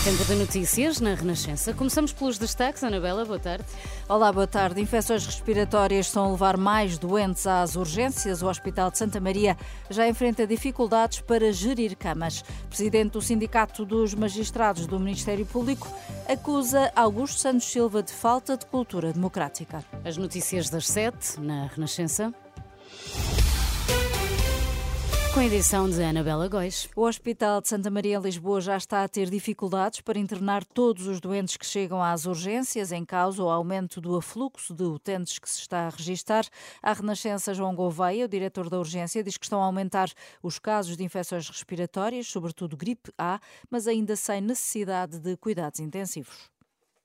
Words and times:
É 0.00 0.02
tempo 0.02 0.24
de 0.24 0.34
notícias 0.34 0.98
na 0.98 1.12
Renascença. 1.12 1.74
Começamos 1.74 2.10
pelos 2.10 2.38
destaques. 2.38 2.82
Anabela, 2.82 3.22
boa 3.22 3.38
tarde. 3.38 3.66
Olá, 4.08 4.32
boa 4.32 4.46
tarde. 4.46 4.80
Infecções 4.80 5.26
respiratórias 5.26 6.06
estão 6.06 6.24
a 6.24 6.30
levar 6.30 6.56
mais 6.56 6.96
doentes 6.96 7.46
às 7.46 7.76
urgências. 7.76 8.40
O 8.40 8.48
Hospital 8.48 8.90
de 8.90 8.96
Santa 8.96 9.20
Maria 9.20 9.58
já 9.90 10.08
enfrenta 10.08 10.46
dificuldades 10.46 11.20
para 11.20 11.52
gerir 11.52 11.98
camas. 11.98 12.42
Presidente 12.70 13.12
do 13.12 13.20
Sindicato 13.20 13.84
dos 13.84 14.14
Magistrados 14.14 14.86
do 14.86 14.98
Ministério 14.98 15.44
Público 15.44 15.86
acusa 16.26 16.90
Augusto 16.96 17.38
Santos 17.38 17.70
Silva 17.70 18.02
de 18.02 18.12
falta 18.12 18.56
de 18.56 18.64
cultura 18.64 19.12
democrática. 19.12 19.84
As 20.02 20.16
notícias 20.16 20.70
das 20.70 20.86
sete 20.86 21.38
na 21.38 21.66
Renascença 21.66 22.32
com 25.40 25.44
a 25.44 25.46
edição 25.46 25.88
de 25.88 26.02
Anabela 26.02 26.46
Góis. 26.48 26.86
O 26.94 27.00
Hospital 27.00 27.62
de 27.62 27.68
Santa 27.68 27.88
Maria 27.88 28.18
em 28.18 28.20
Lisboa 28.20 28.60
já 28.60 28.76
está 28.76 29.02
a 29.02 29.08
ter 29.08 29.30
dificuldades 29.30 30.02
para 30.02 30.18
internar 30.18 30.66
todos 30.66 31.06
os 31.06 31.18
doentes 31.18 31.56
que 31.56 31.64
chegam 31.64 32.02
às 32.02 32.26
urgências, 32.26 32.92
em 32.92 33.06
causa 33.06 33.42
o 33.42 33.48
aumento 33.48 34.02
do 34.02 34.14
afluxo 34.14 34.74
de 34.74 34.82
utentes 34.82 35.38
que 35.38 35.48
se 35.48 35.60
está 35.60 35.86
a 35.86 35.88
registrar. 35.88 36.44
A 36.82 36.92
Renascença 36.92 37.54
João 37.54 37.74
Gouveia, 37.74 38.26
o 38.26 38.28
diretor 38.28 38.68
da 38.68 38.78
urgência, 38.78 39.24
diz 39.24 39.38
que 39.38 39.46
estão 39.46 39.62
a 39.62 39.64
aumentar 39.64 40.12
os 40.42 40.58
casos 40.58 40.94
de 40.94 41.04
infecções 41.04 41.48
respiratórias, 41.48 42.26
sobretudo 42.26 42.76
gripe 42.76 43.10
A, 43.16 43.40
mas 43.70 43.88
ainda 43.88 44.16
sem 44.16 44.42
necessidade 44.42 45.18
de 45.18 45.38
cuidados 45.38 45.80
intensivos. 45.80 46.50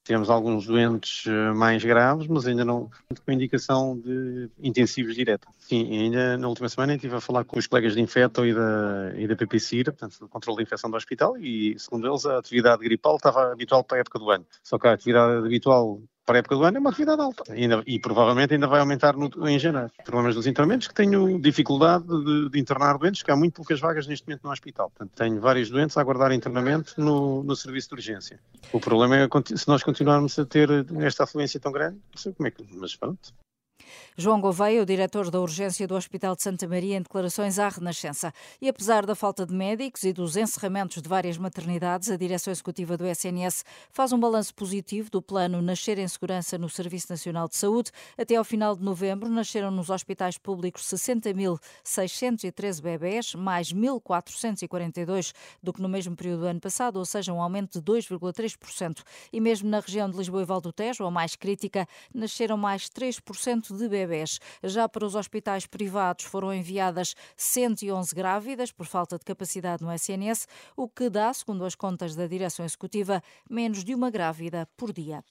Temos 0.05 0.29
alguns 0.29 0.67
doentes 0.67 1.25
eh, 1.25 1.51
mais 1.53 1.83
graves, 1.83 2.27
mas 2.27 2.45
ainda 2.45 2.63
não 2.63 2.91
com 3.25 3.31
indicação 3.31 3.99
de 3.99 4.51
intensivos 4.61 5.15
direto. 5.15 5.47
Sim, 5.57 5.91
ainda 5.91 6.37
na 6.37 6.47
última 6.47 6.69
semana 6.69 6.93
estive 6.93 7.15
a 7.15 7.19
falar 7.19 7.43
com 7.43 7.57
os 7.57 7.65
colegas 7.65 7.95
de 7.95 8.01
Infeto 8.01 8.45
e 8.45 8.53
da, 8.53 9.13
e 9.17 9.27
da 9.27 9.35
PPCIR, 9.35 9.85
portanto, 9.85 10.19
do 10.19 10.29
controle 10.29 10.57
de 10.57 10.63
infecção 10.63 10.91
do 10.91 10.95
hospital, 10.95 11.35
e 11.39 11.75
segundo 11.79 12.07
eles 12.07 12.23
a 12.27 12.37
atividade 12.37 12.83
gripal 12.83 13.15
estava 13.15 13.51
habitual 13.51 13.83
para 13.83 13.97
a 13.97 14.01
época 14.01 14.19
do 14.19 14.29
ano. 14.29 14.45
Só 14.61 14.77
que 14.77 14.87
a 14.87 14.93
atividade 14.93 15.43
habitual 15.43 15.99
para 16.25 16.37
a 16.37 16.39
época 16.39 16.55
do 16.55 16.63
ano 16.63 16.77
é 16.77 16.79
uma 16.79 16.89
atividade 16.89 17.21
alta 17.21 17.43
e, 17.55 17.63
ainda, 17.63 17.83
e 17.85 17.99
provavelmente 17.99 18.53
ainda 18.53 18.67
vai 18.67 18.79
aumentar 18.79 19.15
no, 19.15 19.29
em 19.47 19.59
janeiro. 19.59 19.91
Problemas 20.03 20.35
dos 20.35 20.47
internamentos 20.47 20.87
que 20.87 20.93
tenho 20.93 21.39
dificuldade 21.39 22.05
de, 22.05 22.49
de, 22.49 22.59
internar 22.59 22.97
doentes, 22.97 23.21
que 23.21 23.31
há 23.31 23.35
muito 23.35 23.53
poucas 23.53 23.79
vagas 23.79 24.07
neste 24.07 24.27
momento 24.27 24.43
no 24.43 24.51
hospital. 24.51 24.89
Portanto, 24.89 25.15
tenho 25.15 25.39
vários 25.39 25.69
doentes 25.69 25.97
a 25.97 26.01
aguardar 26.01 26.31
internamento 26.31 26.93
no, 26.97 27.43
no 27.43 27.55
serviço 27.55 27.89
de 27.89 27.95
urgência. 27.95 28.39
O 28.73 28.79
problema 28.79 29.17
é 29.17 29.27
se 29.55 29.67
nós 29.67 29.83
continuarmos 29.83 30.37
a 30.39 30.45
ter 30.45 30.69
esta 31.01 31.23
afluência 31.23 31.59
tão 31.59 31.71
grande, 31.71 31.95
não 31.95 32.17
sei 32.17 32.33
como 32.33 32.47
é 32.47 32.51
que, 32.51 32.65
mas 32.71 32.95
pronto, 32.95 33.33
João 34.17 34.39
Gouveia, 34.39 34.81
o 34.81 34.85
diretor 34.85 35.29
da 35.29 35.41
urgência 35.41 35.85
do 35.85 35.93
Hospital 35.93 36.35
de 36.37 36.41
Santa 36.41 36.65
Maria, 36.67 36.95
em 36.95 37.01
declarações 37.01 37.59
à 37.59 37.67
Renascença. 37.67 38.33
E 38.61 38.69
apesar 38.69 39.05
da 39.05 39.13
falta 39.13 39.45
de 39.45 39.53
médicos 39.53 40.03
e 40.03 40.13
dos 40.13 40.37
encerramentos 40.37 41.01
de 41.01 41.09
várias 41.09 41.37
maternidades, 41.37 42.09
a 42.09 42.15
direção 42.15 42.51
executiva 42.51 42.95
do 42.95 43.05
SNS 43.05 43.65
faz 43.91 44.13
um 44.13 44.19
balanço 44.19 44.55
positivo 44.55 45.11
do 45.11 45.21
plano 45.21 45.61
Nascer 45.61 45.99
em 45.99 46.07
Segurança 46.07 46.57
no 46.57 46.69
Serviço 46.69 47.07
Nacional 47.09 47.49
de 47.49 47.57
Saúde. 47.57 47.91
Até 48.17 48.37
ao 48.37 48.45
final 48.45 48.73
de 48.73 48.83
novembro, 48.83 49.27
nasceram 49.27 49.69
nos 49.69 49.89
hospitais 49.89 50.37
públicos 50.37 50.83
60.613 50.83 52.81
bebés, 52.81 53.35
mais 53.35 53.73
1.442 53.73 55.33
do 55.61 55.73
que 55.73 55.81
no 55.81 55.89
mesmo 55.89 56.15
período 56.15 56.39
do 56.41 56.45
ano 56.47 56.61
passado, 56.61 56.95
ou 56.95 57.05
seja, 57.05 57.33
um 57.33 57.41
aumento 57.41 57.81
de 57.81 57.85
2,3%. 57.91 59.03
E 59.33 59.41
mesmo 59.41 59.69
na 59.69 59.81
região 59.81 60.09
de 60.09 60.15
Lisboa 60.15 60.41
e 60.41 60.45
Val 60.45 60.61
do 60.61 60.71
Tejo, 60.71 61.03
a 61.03 61.11
mais 61.11 61.35
crítica, 61.35 61.85
nasceram 62.13 62.55
mais 62.55 62.89
3% 62.89 63.64
de 63.73 63.87
bebés. 63.87 64.39
Já 64.63 64.87
para 64.87 65.05
os 65.05 65.15
hospitais 65.15 65.65
privados 65.65 66.25
foram 66.25 66.53
enviadas 66.53 67.15
111 67.37 68.13
grávidas 68.13 68.71
por 68.71 68.85
falta 68.85 69.17
de 69.17 69.25
capacidade 69.25 69.83
no 69.83 69.91
SNS, 69.91 70.47
o 70.75 70.87
que 70.87 71.09
dá, 71.09 71.33
segundo 71.33 71.65
as 71.65 71.75
contas 71.75 72.15
da 72.15 72.27
direção 72.27 72.65
executiva, 72.65 73.21
menos 73.49 73.83
de 73.83 73.95
uma 73.95 74.09
grávida 74.09 74.67
por 74.75 74.91
dia. 74.91 75.23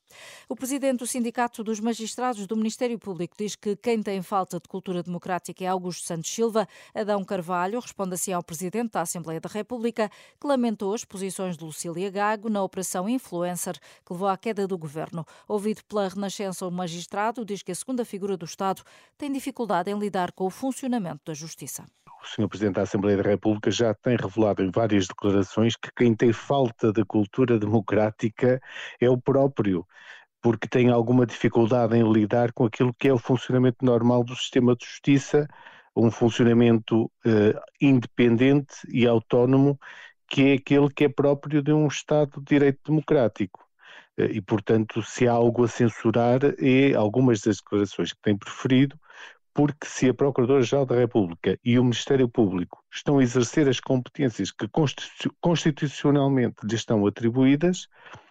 O 0.48 0.56
presidente 0.56 0.98
do 0.98 1.06
Sindicato 1.06 1.62
dos 1.62 1.80
Magistrados 1.80 2.46
do 2.46 2.56
Ministério 2.56 2.98
Público 2.98 3.36
diz 3.36 3.54
que 3.54 3.76
quem 3.76 4.02
tem 4.02 4.22
falta 4.22 4.58
de 4.58 4.68
cultura 4.68 5.02
democrática 5.02 5.64
é 5.64 5.66
Augusto 5.66 6.06
Santos 6.06 6.30
Silva. 6.30 6.66
Adão 6.94 7.24
Carvalho 7.24 7.80
responde 7.80 8.14
assim 8.14 8.32
ao 8.32 8.42
presidente 8.42 8.92
da 8.92 9.02
Assembleia 9.02 9.40
da 9.40 9.48
República, 9.48 10.10
que 10.40 10.46
lamentou 10.46 10.94
as 10.94 11.04
posições 11.04 11.56
de 11.56 11.64
Lucília 11.64 12.10
Gago 12.10 12.48
na 12.48 12.62
operação 12.62 13.08
Influencer, 13.08 13.78
que 14.04 14.12
levou 14.12 14.28
à 14.28 14.36
queda 14.36 14.66
do 14.66 14.78
governo. 14.78 15.26
Ouvido 15.46 15.84
pela 15.84 16.08
Renascença, 16.08 16.66
o 16.66 16.70
magistrado 16.70 17.44
diz 17.44 17.62
que 17.62 17.72
a 17.72 17.74
segunda 17.74 18.04
figura 18.04 18.23
do 18.28 18.44
Estado 18.44 18.82
tem 19.16 19.30
dificuldade 19.30 19.90
em 19.90 19.98
lidar 19.98 20.32
com 20.32 20.46
o 20.46 20.50
funcionamento 20.50 21.20
da 21.26 21.34
Justiça. 21.34 21.84
O 22.06 22.26
Sr. 22.26 22.48
Presidente 22.48 22.76
da 22.76 22.82
Assembleia 22.82 23.22
da 23.22 23.28
República 23.28 23.70
já 23.70 23.92
tem 23.94 24.16
revelado 24.16 24.62
em 24.62 24.70
várias 24.70 25.06
declarações 25.06 25.76
que 25.76 25.90
quem 25.94 26.14
tem 26.14 26.32
falta 26.32 26.90
de 26.90 27.04
cultura 27.04 27.58
democrática 27.58 28.60
é 29.00 29.10
o 29.10 29.18
próprio 29.18 29.86
porque 30.44 30.68
tem 30.68 30.90
alguma 30.90 31.24
dificuldade 31.24 31.96
em 31.96 32.12
lidar 32.12 32.52
com 32.52 32.66
aquilo 32.66 32.92
que 32.92 33.08
é 33.08 33.12
o 33.14 33.18
funcionamento 33.18 33.82
normal 33.82 34.22
do 34.22 34.36
sistema 34.36 34.76
de 34.76 34.84
justiça, 34.84 35.48
um 35.96 36.10
funcionamento 36.10 37.10
eh, 37.24 37.58
independente 37.80 38.74
e 38.92 39.06
autónomo, 39.06 39.80
que 40.28 40.42
é 40.42 40.52
aquele 40.52 40.90
que 40.90 41.04
é 41.04 41.08
próprio 41.08 41.62
de 41.62 41.72
um 41.72 41.86
Estado 41.86 42.40
de 42.40 42.44
direito 42.44 42.80
democrático. 42.84 43.63
Eh, 44.16 44.32
e, 44.34 44.40
portanto, 44.40 45.02
se 45.02 45.26
há 45.26 45.32
algo 45.32 45.64
a 45.64 45.68
censurar 45.68 46.40
é 46.58 46.94
algumas 46.94 47.40
das 47.40 47.56
declarações 47.58 48.12
que 48.12 48.20
tem 48.22 48.36
preferido, 48.36 48.98
porque 49.52 49.86
se 49.86 50.08
a 50.08 50.14
Procuradora-Geral 50.14 50.84
da 50.84 50.96
República 50.96 51.58
e 51.64 51.78
o 51.78 51.84
Ministério 51.84 52.28
Público 52.28 52.82
estão 52.92 53.18
a 53.18 53.22
exercer 53.22 53.68
as 53.68 53.78
competências 53.78 54.50
que 54.50 54.68
constitucionalmente 55.40 56.56
lhes 56.64 56.80
estão 56.80 57.06
atribuídas, 57.06 57.88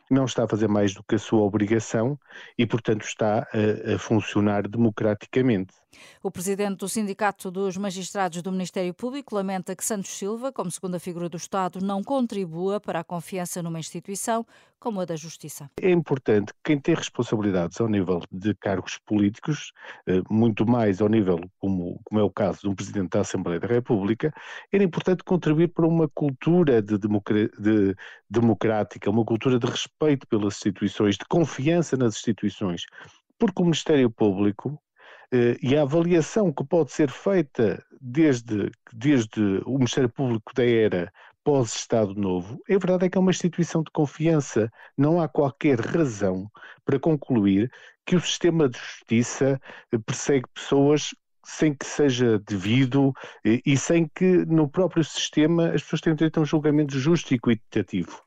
não 0.09 0.25
está 0.25 0.43
a 0.43 0.47
fazer 0.47 0.67
mais 0.67 0.93
do 0.93 1.03
que 1.03 1.15
a 1.15 1.19
sua 1.19 1.41
obrigação 1.41 2.17
e, 2.57 2.65
portanto, 2.65 3.03
está 3.03 3.47
a, 3.53 3.95
a 3.95 3.99
funcionar 3.99 4.67
democraticamente. 4.67 5.73
O 6.21 6.31
presidente 6.31 6.79
do 6.79 6.89
Sindicato 6.89 7.51
dos 7.51 7.77
Magistrados 7.77 8.41
do 8.41 8.51
Ministério 8.51 8.93
Público 8.93 9.35
lamenta 9.35 9.75
que 9.75 9.85
Santos 9.85 10.11
Silva, 10.11 10.51
como 10.51 10.71
segunda 10.71 10.99
figura 10.99 11.29
do 11.29 11.37
Estado, 11.37 11.79
não 11.81 12.03
contribua 12.03 12.79
para 12.79 12.99
a 12.99 13.03
confiança 13.03 13.61
numa 13.61 13.79
instituição 13.79 14.45
como 14.79 14.99
a 14.99 15.05
da 15.05 15.15
Justiça. 15.15 15.69
É 15.81 15.89
importante 15.89 16.51
que 16.53 16.59
quem 16.65 16.77
tem 16.77 16.93
responsabilidades 16.93 17.79
ao 17.79 17.87
nível 17.87 18.21
de 18.29 18.53
cargos 18.55 18.99
políticos, 19.05 19.71
eh, 20.05 20.21
muito 20.29 20.65
mais 20.65 20.99
ao 20.99 21.07
nível, 21.07 21.39
como, 21.57 22.01
como 22.03 22.19
é 22.19 22.23
o 22.23 22.29
caso 22.29 22.61
de 22.61 22.67
um 22.67 22.75
Presidente 22.75 23.11
da 23.11 23.21
Assembleia 23.21 23.61
da 23.61 23.67
República, 23.67 24.33
era 24.73 24.83
importante 24.83 25.23
contribuir 25.23 25.69
para 25.69 25.87
uma 25.87 26.09
cultura 26.09 26.81
de, 26.81 26.97
de 26.97 27.07
democrática, 28.33 29.09
uma 29.09 29.23
cultura 29.23 29.57
de 29.59 29.67
respeito 29.67 30.27
pelas 30.27 30.55
instituições, 30.55 31.17
de 31.17 31.25
confiança 31.25 31.95
nas 31.95 32.15
instituições 32.15 32.85
porque 33.43 33.61
o 33.61 33.65
Ministério 33.65 34.09
Público 34.09 34.81
eh, 35.29 35.57
e 35.61 35.75
a 35.75 35.81
avaliação 35.81 36.51
que 36.51 36.63
pode 36.63 36.93
ser 36.93 37.09
feita 37.09 37.83
desde, 37.99 38.71
desde 38.93 39.61
o 39.65 39.73
Ministério 39.73 40.09
Público 40.09 40.53
da 40.55 40.65
era 40.65 41.11
pós-Estado 41.43 42.15
Novo, 42.15 42.61
é 42.69 42.77
verdade 42.77 43.05
é 43.05 43.09
que 43.09 43.17
é 43.17 43.21
uma 43.21 43.31
instituição 43.31 43.83
de 43.83 43.91
confiança. 43.91 44.71
Não 44.97 45.19
há 45.19 45.27
qualquer 45.27 45.77
razão 45.77 46.49
para 46.85 46.97
concluir 46.97 47.69
que 48.05 48.15
o 48.15 48.21
sistema 48.21 48.69
de 48.69 48.77
justiça 48.77 49.59
eh, 49.91 49.97
persegue 49.97 50.47
pessoas 50.53 51.09
sem 51.45 51.73
que 51.73 51.85
seja 51.85 52.39
devido 52.39 53.11
eh, 53.45 53.59
e 53.65 53.75
sem 53.75 54.07
que 54.15 54.45
no 54.45 54.69
próprio 54.69 55.03
sistema 55.03 55.71
as 55.73 55.83
pessoas 55.83 55.99
tenham 55.99 56.15
direito 56.15 56.37
a 56.39 56.43
um 56.43 56.45
julgamento 56.45 56.97
justo 56.97 57.33
e 57.33 57.35
equitativo 57.35 58.22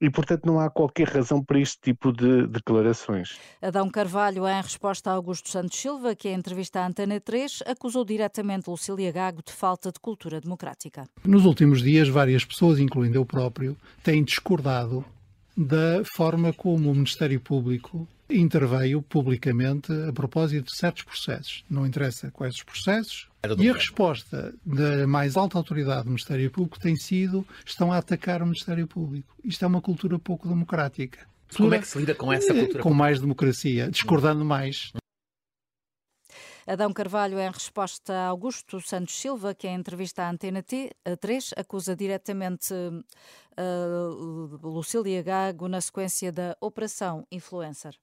e, 0.00 0.08
portanto, 0.08 0.46
não 0.46 0.58
há 0.58 0.70
qualquer 0.70 1.08
razão 1.08 1.44
para 1.44 1.60
este 1.60 1.78
tipo 1.80 2.12
de 2.12 2.46
declarações. 2.46 3.38
Adão 3.60 3.90
Carvalho, 3.90 4.48
em 4.48 4.62
resposta 4.62 5.10
a 5.10 5.14
Augusto 5.14 5.48
Santos 5.48 5.78
Silva, 5.78 6.14
que 6.14 6.28
em 6.28 6.34
entrevista 6.34 6.80
à 6.80 6.86
Antena 6.86 7.20
3 7.20 7.64
acusou 7.66 8.04
diretamente 8.04 8.70
Lucília 8.70 9.12
Gago 9.12 9.42
de 9.44 9.52
falta 9.52 9.92
de 9.92 10.00
cultura 10.00 10.40
democrática. 10.40 11.04
Nos 11.24 11.44
últimos 11.44 11.82
dias, 11.82 12.08
várias 12.08 12.44
pessoas, 12.44 12.78
incluindo 12.78 13.18
eu 13.18 13.26
próprio, 13.26 13.76
têm 14.02 14.24
discordado 14.24 15.04
da 15.56 16.02
forma 16.04 16.52
como 16.52 16.90
o 16.90 16.94
Ministério 16.94 17.40
Público 17.40 18.08
interveio 18.30 19.02
publicamente 19.02 19.92
a 20.08 20.12
propósito 20.12 20.66
de 20.66 20.76
certos 20.76 21.02
processos. 21.02 21.64
Não 21.68 21.86
interessa 21.86 22.30
quais 22.30 22.54
os 22.54 22.62
processos, 22.62 23.28
E 23.58 23.70
a 23.70 23.72
resposta 23.72 24.54
da 24.64 25.06
mais 25.06 25.36
alta 25.36 25.56
autoridade 25.56 26.04
do 26.04 26.10
Ministério 26.10 26.50
Público 26.50 26.78
tem 26.78 26.94
sido 26.94 27.46
estão 27.64 27.90
a 27.90 27.96
atacar 27.96 28.42
o 28.42 28.46
Ministério 28.46 28.86
Público. 28.86 29.34
Isto 29.42 29.64
é 29.64 29.68
uma 29.68 29.80
cultura 29.80 30.18
pouco 30.18 30.46
democrática. 30.46 31.26
Como 31.56 31.74
é 31.74 31.78
que 31.78 31.88
se 31.88 31.98
lida 31.98 32.14
com 32.14 32.32
essa 32.32 32.54
cultura? 32.54 32.82
Com 32.82 32.92
mais 32.92 33.18
democracia, 33.18 33.90
discordando 33.90 34.44
mais. 34.44 34.92
Adão 36.66 36.92
Carvalho, 36.92 37.40
em 37.40 37.50
resposta 37.50 38.12
a 38.12 38.26
Augusto 38.26 38.80
Santos 38.80 39.18
Silva, 39.18 39.54
que 39.54 39.66
em 39.66 39.74
entrevista 39.74 40.22
à 40.22 40.30
Antena 40.30 40.62
T, 40.62 40.90
a 41.04 41.16
3, 41.16 41.54
acusa 41.56 41.96
diretamente 41.96 42.72
uh, 42.72 44.60
Lucília 44.62 45.22
Gago 45.22 45.66
na 45.66 45.80
sequência 45.80 46.30
da 46.30 46.56
Operação 46.60 47.26
Influencer. 47.32 47.98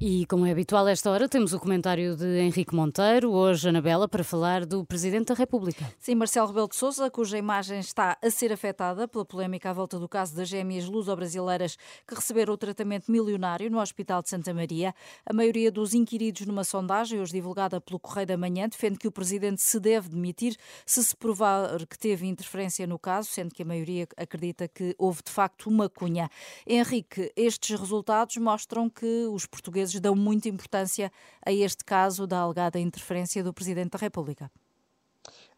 E, 0.00 0.26
como 0.26 0.46
é 0.46 0.52
habitual 0.52 0.86
a 0.86 0.92
esta 0.92 1.10
hora, 1.10 1.28
temos 1.28 1.52
o 1.52 1.58
comentário 1.58 2.16
de 2.16 2.38
Henrique 2.38 2.72
Monteiro, 2.72 3.32
hoje, 3.32 3.68
Anabela, 3.68 4.08
para 4.08 4.22
falar 4.22 4.64
do 4.64 4.84
Presidente 4.84 5.28
da 5.28 5.34
República. 5.34 5.92
Sim, 5.98 6.14
Marcelo 6.14 6.46
Rebelo 6.46 6.68
de 6.68 6.76
Sousa, 6.76 7.10
cuja 7.10 7.36
imagem 7.36 7.80
está 7.80 8.16
a 8.22 8.30
ser 8.30 8.52
afetada 8.52 9.08
pela 9.08 9.24
polémica 9.24 9.70
à 9.70 9.72
volta 9.72 9.98
do 9.98 10.08
caso 10.08 10.36
das 10.36 10.48
gêmeas 10.48 10.84
luso-brasileiras 10.84 11.76
que 12.06 12.14
receberam 12.14 12.54
o 12.54 12.56
tratamento 12.56 13.10
milionário 13.10 13.68
no 13.68 13.80
Hospital 13.80 14.22
de 14.22 14.28
Santa 14.28 14.54
Maria. 14.54 14.94
A 15.26 15.32
maioria 15.32 15.72
dos 15.72 15.94
inquiridos 15.94 16.46
numa 16.46 16.62
sondagem, 16.62 17.20
hoje 17.20 17.32
divulgada 17.32 17.80
pelo 17.80 17.98
Correio 17.98 18.28
da 18.28 18.36
Manhã, 18.36 18.68
defende 18.68 18.98
que 18.98 19.08
o 19.08 19.12
Presidente 19.12 19.60
se 19.60 19.80
deve 19.80 20.08
demitir 20.10 20.56
se 20.86 21.02
se 21.02 21.16
provar 21.16 21.84
que 21.86 21.98
teve 21.98 22.26
interferência 22.26 22.86
no 22.86 23.00
caso, 23.00 23.28
sendo 23.30 23.52
que 23.52 23.62
a 23.62 23.66
maioria 23.66 24.06
acredita 24.16 24.68
que 24.68 24.94
houve, 24.96 25.22
de 25.24 25.32
facto, 25.32 25.68
uma 25.68 25.88
cunha. 25.88 26.30
Henrique, 26.64 27.32
estes 27.34 27.78
resultados 27.78 28.36
mostram 28.36 28.88
que 28.88 29.26
os 29.26 29.44
portugueses 29.58 30.00
dão 30.00 30.14
muita 30.14 30.48
importância 30.48 31.10
a 31.44 31.52
este 31.52 31.84
caso 31.84 32.26
da 32.26 32.38
alegada 32.38 32.78
interferência 32.78 33.42
do 33.42 33.52
Presidente 33.52 33.90
da 33.90 33.98
República. 33.98 34.50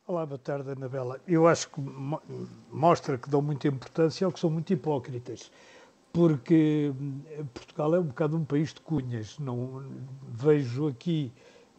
Olá, 0.07 0.25
boa 0.25 0.39
tarde, 0.39 0.71
Anabela. 0.71 1.21
Eu 1.29 1.47
acho 1.47 1.69
que 1.69 1.81
mostra 2.73 3.19
que 3.19 3.29
dão 3.29 3.43
muita 3.43 3.69
importância 3.69 4.27
ou 4.27 4.33
que 4.33 4.41
são 4.41 4.51
muito 4.51 4.73
hipócritas, 4.73 5.53
porque 6.13 6.93
hum, 6.99 7.21
Portugal 7.53 7.95
é 7.95 8.01
um 8.01 8.05
bocado 8.05 8.37
um 8.37 8.45
país 8.45 8.73
de 8.73 8.81
cunhas. 8.81 9.39
Não 9.39 9.85
vejo 10.33 10.89
aqui 10.89 11.31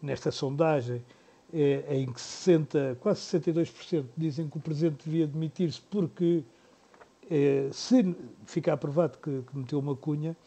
nesta 0.02 0.32
sondagem 0.32 1.04
é, 1.52 1.98
em 1.98 2.12
que 2.12 2.22
60, 2.22 2.98
quase 3.02 3.20
62% 3.22 4.06
dizem 4.16 4.48
que 4.48 4.58
o 4.58 4.62
Presidente 4.62 5.04
devia 5.04 5.28
demitir-se 5.28 5.82
porque 5.82 6.44
é, 7.30 7.68
se 7.74 8.16
ficar 8.46 8.78
provado 8.78 9.18
que, 9.18 9.42
que 9.42 9.58
meteu 9.58 9.80
uma 9.80 9.96
cunha, 9.96 10.38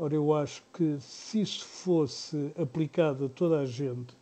Ora, 0.00 0.14
eu 0.14 0.32
acho 0.32 0.62
que 0.72 0.96
se 1.00 1.40
isso 1.40 1.64
fosse 1.64 2.52
aplicado 2.56 3.24
a 3.24 3.28
toda 3.28 3.58
a 3.58 3.66
gente 3.66 4.16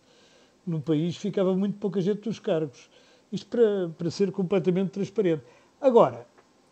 no 0.67 0.81
país, 0.81 1.19
ficava 1.19 1.55
muito 1.55 1.76
pouca 1.78 2.00
gente 2.00 2.26
nos 2.26 2.38
cargos. 2.38 2.88
Isto 3.31 3.46
para, 3.49 3.90
para 3.90 4.11
ser 4.11 4.32
completamente 4.32 4.93
transparente. 4.93 5.43
Agora, 5.78 6.26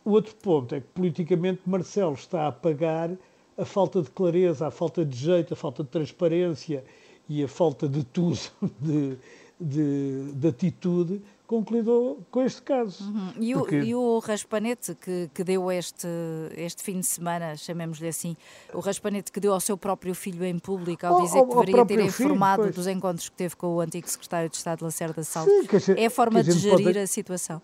o 0.07 0.13
outro 0.13 0.35
ponto 0.37 0.75
é 0.75 0.81
que 0.81 0.87
politicamente 0.87 1.61
Marcelo 1.67 2.15
está 2.15 2.47
a 2.47 2.53
pagar 2.53 3.11
a 3.59 3.65
falta 3.67 4.01
de 4.01 4.09
clareza, 4.11 4.67
a 4.67 4.71
falta 4.71 5.05
de 5.05 5.17
jeito, 5.17 5.53
a 5.53 5.57
falta 5.57 5.85
de 5.85 5.91
transparência 5.91 6.83
e 7.29 7.45
a 7.45 7.49
falta 7.49 7.87
de 7.87 8.05
tudo, 8.05 8.39
de, 8.81 9.19
de, 9.61 10.33
de 10.33 10.49
atitude 10.49 11.23
concluído 11.47 12.19
com 12.31 12.43
este 12.43 12.63
caso. 12.63 13.05
Uhum. 13.05 13.33
E, 13.39 13.55
Porque... 13.55 13.77
o, 13.77 13.85
e, 13.85 13.95
o, 13.95 14.19
raspanete 14.19 14.95
que, 14.95 15.31
que 15.33 15.45
deu 15.45 15.71
este, 15.71 16.09
este 16.57 16.83
fim 16.83 17.01
de 17.01 17.07
semana, 17.07 17.57
chamemos-lhe 17.57 18.09
assim, 18.09 18.37
o 18.73 18.81
raspanete 18.81 19.31
que 19.31 19.41
deu 19.41 19.53
ao 19.53 19.61
seu 19.61 19.77
próprio 19.77 20.15
filho 20.15 20.45
em 20.45 20.59
público 20.59 21.07
ao 21.07 21.23
dizer 21.23 21.45
que 21.47 21.55
deveria 21.55 21.87
ter 21.87 22.01
informado 22.01 22.63
filho, 22.63 22.75
dos 22.75 22.87
encontros 22.87 23.29
que 23.29 23.37
teve 23.37 23.57
com 23.57 23.75
o 23.75 23.81
antigo 23.81 24.09
secretário 24.09 24.49
de 24.49 24.57
Estado, 24.57 24.85
Lacerda 24.85 25.23
Salles, 25.23 25.89
é 25.97 26.07
a 26.07 26.11
forma 26.11 26.41
a 26.41 26.43
de 26.43 26.53
gerir 26.53 26.85
pode... 26.85 26.99
a 26.99 27.07
situação? 27.07 27.61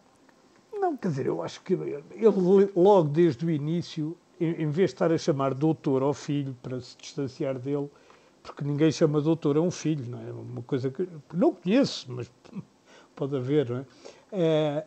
Não, 0.72 0.96
quer 0.96 1.08
dizer, 1.08 1.26
eu 1.26 1.42
acho 1.42 1.60
que 1.62 1.74
ele, 1.74 2.70
logo 2.74 3.08
desde 3.08 3.44
o 3.44 3.50
início, 3.50 4.16
em, 4.40 4.62
em 4.62 4.70
vez 4.70 4.90
de 4.90 4.94
estar 4.94 5.12
a 5.12 5.18
chamar 5.18 5.52
doutor 5.52 6.02
ao 6.02 6.14
filho 6.14 6.56
para 6.62 6.80
se 6.80 6.96
distanciar 6.96 7.58
dele, 7.58 7.88
porque 8.42 8.64
ninguém 8.64 8.90
chama 8.90 9.20
doutor 9.20 9.56
a 9.56 9.60
um 9.60 9.70
filho, 9.70 10.04
não 10.08 10.18
é? 10.18 10.32
Uma 10.32 10.62
coisa 10.62 10.90
que 10.90 11.06
não 11.34 11.52
conheço, 11.52 12.06
mas 12.10 12.30
pode 13.20 13.36
haver, 13.36 13.68
não 13.68 13.76
é? 13.76 13.84
é? 14.32 14.84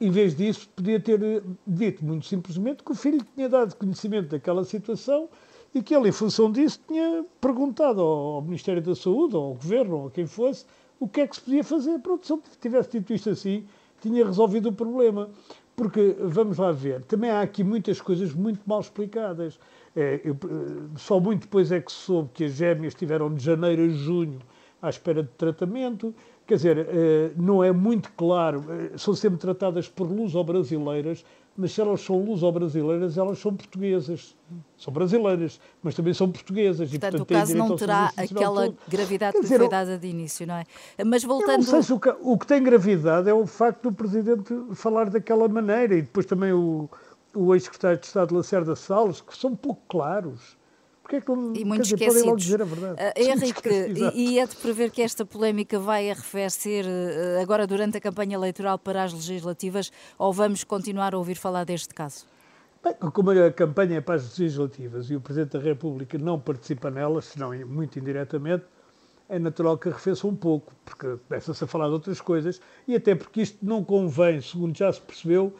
em 0.00 0.10
vez 0.10 0.36
disso, 0.36 0.68
podia 0.76 1.00
ter 1.00 1.42
dito 1.66 2.04
muito 2.04 2.24
simplesmente 2.26 2.84
que 2.84 2.92
o 2.92 2.94
filho 2.94 3.20
tinha 3.34 3.48
dado 3.48 3.74
conhecimento 3.74 4.28
daquela 4.28 4.62
situação 4.62 5.28
e 5.74 5.82
que 5.82 5.94
ele, 5.94 6.08
em 6.08 6.12
função 6.12 6.52
disso, 6.52 6.80
tinha 6.86 7.24
perguntado 7.40 8.00
ao 8.00 8.40
Ministério 8.42 8.80
da 8.80 8.94
Saúde, 8.94 9.36
ou 9.36 9.44
ao 9.44 9.54
Governo, 9.54 9.96
ou 9.96 10.06
a 10.06 10.10
quem 10.10 10.24
fosse, 10.26 10.64
o 11.00 11.08
que 11.08 11.20
é 11.20 11.26
que 11.26 11.34
se 11.34 11.42
podia 11.42 11.64
fazer. 11.64 11.98
Pronto, 11.98 12.26
se 12.26 12.32
ele 12.32 12.42
tivesse 12.60 12.90
dito 12.92 13.12
isto 13.12 13.30
assim, 13.30 13.66
tinha 14.00 14.24
resolvido 14.24 14.68
o 14.68 14.72
problema. 14.72 15.28
Porque, 15.76 16.16
vamos 16.20 16.58
lá 16.58 16.72
ver, 16.72 17.02
também 17.02 17.30
há 17.30 17.40
aqui 17.40 17.62
muitas 17.62 18.00
coisas 18.00 18.32
muito 18.32 18.60
mal 18.66 18.80
explicadas. 18.80 19.60
É, 19.94 20.20
eu, 20.24 20.36
só 20.96 21.20
muito 21.20 21.42
depois 21.42 21.70
é 21.70 21.80
que 21.80 21.92
se 21.92 21.98
soube 21.98 22.30
que 22.34 22.44
as 22.44 22.52
gêmeas 22.52 22.94
tiveram 22.94 23.32
de 23.32 23.44
janeiro 23.44 23.82
a 23.82 23.88
junho 23.88 24.38
à 24.80 24.88
espera 24.88 25.22
de 25.22 25.30
tratamento. 25.30 26.14
Quer 26.48 26.54
dizer, 26.54 26.78
eh, 26.78 27.30
não 27.36 27.62
é 27.62 27.70
muito 27.70 28.10
claro, 28.12 28.64
eh, 28.70 28.96
são 28.96 29.14
sempre 29.14 29.38
tratadas 29.38 29.86
por 29.86 30.10
luso-brasileiras, 30.10 31.22
mas 31.54 31.72
se 31.72 31.80
elas 31.82 32.00
são 32.00 32.24
luso-brasileiras, 32.24 33.18
elas 33.18 33.38
são 33.38 33.54
portuguesas. 33.54 34.34
São 34.78 34.90
brasileiras, 34.90 35.60
mas 35.82 35.94
também 35.94 36.14
são 36.14 36.32
portuguesas. 36.32 36.88
Portanto, 36.88 37.14
e, 37.14 37.18
portanto 37.18 37.20
o 37.20 37.26
caso 37.26 37.54
não 37.54 37.76
terá 37.76 38.10
aquela 38.16 38.64
todo. 38.64 38.78
gravidade 38.88 39.32
Quer 39.32 39.38
que 39.40 39.42
dizer, 39.42 39.58
foi 39.58 39.68
dada 39.68 39.98
de 39.98 40.06
início, 40.06 40.46
não 40.46 40.54
é? 40.54 40.64
Mas 41.04 41.22
voltando... 41.22 41.58
não 41.58 41.62
sei 41.64 41.82
se 41.82 41.92
o, 41.92 42.00
que, 42.00 42.16
o 42.22 42.38
que 42.38 42.46
tem 42.46 42.62
gravidade 42.62 43.28
é 43.28 43.34
o 43.34 43.46
facto 43.46 43.82
do 43.82 43.92
Presidente 43.92 44.54
falar 44.72 45.10
daquela 45.10 45.46
maneira 45.48 45.96
e 45.96 46.00
depois 46.00 46.24
também 46.24 46.54
o, 46.54 46.88
o 47.34 47.54
ex-secretário 47.54 47.98
de 47.98 48.06
Estado 48.06 48.34
Lacerda 48.34 48.74
Salles, 48.74 49.20
que 49.20 49.36
são 49.36 49.54
pouco 49.54 49.82
claros. 49.86 50.56
Porque 51.08 51.16
é 51.16 51.20
que 51.22 51.32
e 51.32 51.64
muito 51.64 51.84
dizer, 51.84 51.94
esquecidos. 51.94 52.26
logo 52.26 52.36
dizer 52.36 52.60
a 52.60 52.64
verdade. 52.66 53.02
Uh, 53.02 53.32
Henrique, 53.32 53.68
e, 54.14 54.34
e, 54.34 54.38
é 54.38 54.46
de 54.46 54.54
prever 54.56 54.90
que 54.90 55.00
esta 55.00 55.24
polémica 55.24 55.78
vai 55.78 56.10
arrefecer 56.10 56.84
uh, 56.84 57.40
agora 57.40 57.66
durante 57.66 57.96
a 57.96 58.00
campanha 58.00 58.34
eleitoral 58.34 58.78
para 58.78 59.02
as 59.02 59.14
legislativas 59.14 59.90
ou 60.18 60.34
vamos 60.34 60.64
continuar 60.64 61.14
a 61.14 61.18
ouvir 61.18 61.36
falar 61.36 61.64
deste 61.64 61.94
caso? 61.94 62.26
Bem, 62.84 62.92
como 63.10 63.30
a 63.30 63.50
campanha 63.50 63.96
é 63.96 64.00
para 64.02 64.16
as 64.16 64.38
legislativas 64.38 65.10
e 65.10 65.16
o 65.16 65.20
Presidente 65.20 65.52
da 65.52 65.60
República 65.60 66.18
não 66.18 66.38
participa 66.38 66.90
nelas, 66.90 67.24
senão 67.24 67.52
muito 67.66 67.98
indiretamente, 67.98 68.66
é 69.30 69.38
natural 69.38 69.78
que 69.78 69.88
arrefeça 69.88 70.26
um 70.26 70.36
pouco, 70.36 70.74
porque 70.84 71.16
começa-se 71.26 71.64
a 71.64 71.66
falar 71.66 71.86
de 71.86 71.94
outras 71.94 72.20
coisas 72.20 72.60
e 72.86 72.94
até 72.94 73.14
porque 73.14 73.40
isto 73.40 73.58
não 73.62 73.82
convém, 73.82 74.42
segundo 74.42 74.76
já 74.76 74.92
se 74.92 75.00
percebeu, 75.00 75.56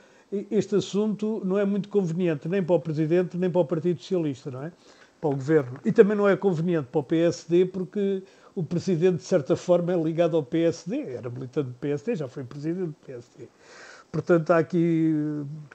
este 0.51 0.77
assunto 0.77 1.41
não 1.43 1.59
é 1.59 1.65
muito 1.65 1.89
conveniente 1.89 2.51
nem 2.51 2.63
para 2.63 2.77
o 2.77 2.81
Presidente 2.81 3.39
nem 3.39 3.51
para 3.51 3.63
o 3.63 3.65
Partido 3.65 3.99
Socialista, 3.99 4.51
não 4.51 4.63
é? 4.63 4.73
Para 5.21 5.31
o 5.31 5.33
governo. 5.33 5.79
E 5.85 5.93
também 5.93 6.17
não 6.17 6.29
é 6.29 6.37
conveniente 6.37 6.89
para 6.91 7.01
o 7.01 7.05
PSD, 7.05 7.67
porque 7.67 8.23
o 8.55 8.63
presidente, 8.63 9.19
de 9.19 9.25
certa 9.25 9.57
forma, 9.57 9.93
é 9.93 9.97
ligado 9.97 10.37
ao 10.37 10.43
PSD, 10.43 11.15
era 11.15 11.31
militante 11.31 11.69
do 11.69 11.75
PSD, 11.75 12.17
já 12.17 12.29
foi 12.29 12.45
presidente 12.45 12.89
do 12.89 12.97
PSD. 13.07 13.49
Portanto, 14.11 14.51
há 14.51 14.59
aqui 14.59 15.15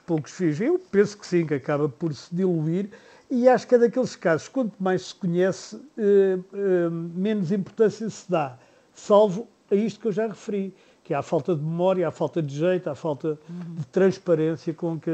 poucos 0.06 0.32
fios. 0.32 0.60
Eu 0.60 0.78
penso 0.90 1.16
que 1.16 1.26
sim, 1.26 1.46
que 1.46 1.54
acaba 1.54 1.88
por 1.88 2.12
se 2.14 2.34
diluir, 2.34 2.90
e 3.30 3.48
acho 3.48 3.66
que 3.66 3.74
é 3.74 3.78
daqueles 3.78 4.16
casos, 4.16 4.48
quanto 4.48 4.74
mais 4.78 5.06
se 5.06 5.14
conhece, 5.14 5.80
eh, 5.96 6.38
eh, 6.52 6.90
menos 6.90 7.52
importância 7.52 8.08
se 8.10 8.30
dá, 8.30 8.58
salvo 8.92 9.48
a 9.70 9.74
isto 9.74 10.00
que 10.00 10.08
eu 10.08 10.12
já 10.12 10.26
referi, 10.26 10.74
que 11.02 11.14
é 11.14 11.16
a 11.16 11.22
falta 11.22 11.54
de 11.54 11.62
memória, 11.62 12.06
a 12.06 12.10
falta 12.10 12.42
de 12.42 12.54
jeito, 12.54 12.88
a 12.88 12.94
falta 12.94 13.38
de 13.48 13.86
transparência 13.86 14.72
com 14.72 14.98
que 14.98 15.10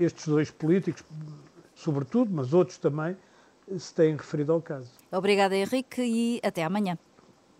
estes 0.00 0.26
dois 0.26 0.50
políticos, 0.50 1.04
sobretudo, 1.74 2.30
mas 2.32 2.52
outros 2.52 2.78
também, 2.78 3.16
se 3.78 3.94
têm 3.94 4.16
referido 4.16 4.52
ao 4.52 4.60
caso. 4.60 4.90
Obrigada, 5.10 5.56
Henrique, 5.56 6.02
e 6.02 6.40
até 6.42 6.64
amanhã. 6.64 6.98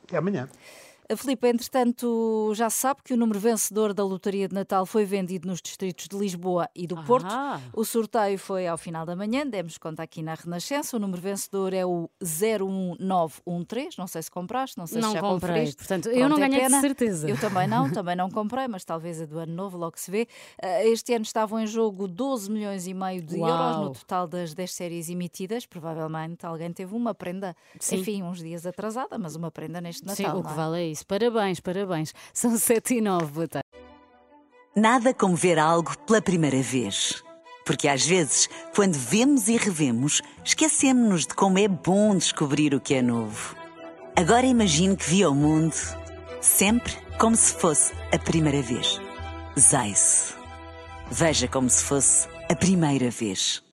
Até 0.04 0.16
amanhã. 0.16 0.48
Filipe, 1.16 1.46
entretanto, 1.48 2.52
já 2.54 2.70
sabe 2.70 3.02
que 3.02 3.12
o 3.12 3.16
número 3.16 3.38
vencedor 3.38 3.92
da 3.92 4.02
Lotaria 4.04 4.48
de 4.48 4.54
Natal 4.54 4.86
foi 4.86 5.04
vendido 5.04 5.46
nos 5.46 5.60
distritos 5.60 6.08
de 6.08 6.16
Lisboa 6.16 6.68
e 6.74 6.86
do 6.86 6.96
Porto. 7.04 7.28
O 7.74 7.84
sorteio 7.84 8.38
foi 8.38 8.66
ao 8.66 8.78
final 8.78 9.04
da 9.04 9.14
manhã, 9.14 9.46
demos 9.46 9.76
conta 9.78 10.02
aqui 10.02 10.22
na 10.22 10.34
Renascença. 10.34 10.96
O 10.96 11.00
número 11.00 11.20
vencedor 11.20 11.74
é 11.74 11.84
o 11.84 12.08
01913. 12.22 13.98
Não 13.98 14.06
sei 14.06 14.22
se 14.22 14.30
compraste, 14.30 14.78
não 14.78 14.86
sei 14.86 15.00
não 15.00 15.08
se 15.10 15.14
já 15.14 15.20
comprei. 15.20 15.50
Conferiste. 15.50 15.76
Portanto, 15.76 16.04
Pronto, 16.04 16.18
eu 16.18 16.28
não 16.28 16.36
é 16.38 16.48
ganhei 16.48 16.66
de 16.66 16.80
certeza. 16.80 17.28
Eu 17.28 17.38
também 17.38 17.66
não, 17.66 17.90
também 17.92 18.16
não 18.16 18.30
comprei, 18.30 18.66
mas 18.68 18.84
talvez 18.84 19.20
a 19.20 19.26
do 19.26 19.38
ano 19.38 19.52
novo, 19.52 19.76
logo 19.76 19.98
se 19.98 20.10
vê. 20.10 20.26
Eh, 20.60 20.88
este 20.88 21.12
ano 21.14 21.24
estavam 21.24 21.60
em 21.60 21.66
jogo 21.66 22.08
12 22.08 22.50
milhões 22.50 22.86
e 22.86 22.94
meio 22.94 23.22
de 23.22 23.36
Uau. 23.36 23.50
euros 23.50 23.76
no 23.76 23.92
total 23.92 24.26
das 24.26 24.54
10 24.54 24.72
séries 24.72 25.08
emitidas. 25.10 25.66
Provavelmente 25.66 26.46
alguém 26.46 26.72
teve 26.72 26.94
uma 26.94 27.14
prenda, 27.14 27.54
Sim. 27.78 27.96
enfim, 27.96 28.22
uns 28.22 28.38
dias 28.38 28.66
atrasada, 28.66 29.18
mas 29.18 29.36
uma 29.36 29.50
prenda 29.50 29.80
neste 29.80 30.04
Natal. 30.04 30.16
Sim, 30.16 30.40
o 30.40 30.42
que 30.42 30.50
é? 30.50 30.54
vale 30.54 30.82
é 30.82 30.93
isso. 30.94 31.06
Parabéns, 31.06 31.60
parabéns. 31.60 32.14
São 32.32 32.56
sete 32.56 32.94
e 32.94 33.00
nove, 33.00 33.26
boa 33.26 33.48
tarde. 33.48 33.68
Nada 34.74 35.12
como 35.12 35.36
ver 35.36 35.58
algo 35.58 35.96
pela 35.98 36.22
primeira 36.22 36.62
vez. 36.62 37.22
Porque 37.64 37.88
às 37.88 38.04
vezes, 38.04 38.48
quando 38.74 38.94
vemos 38.94 39.48
e 39.48 39.56
revemos, 39.56 40.20
esquecemos-nos 40.44 41.26
de 41.26 41.34
como 41.34 41.58
é 41.58 41.66
bom 41.66 42.14
descobrir 42.16 42.74
o 42.74 42.80
que 42.80 42.94
é 42.94 43.02
novo. 43.02 43.56
Agora 44.16 44.46
imagine 44.46 44.96
que 44.96 45.08
viu 45.08 45.30
o 45.30 45.34
mundo 45.34 45.74
sempre 46.40 46.92
como 47.18 47.34
se 47.34 47.54
fosse 47.54 47.92
a 48.12 48.18
primeira 48.18 48.60
vez. 48.60 49.00
Zais. 49.58 50.36
Veja 51.10 51.48
como 51.48 51.70
se 51.70 51.82
fosse 51.84 52.28
a 52.50 52.54
primeira 52.54 53.10
vez. 53.10 53.63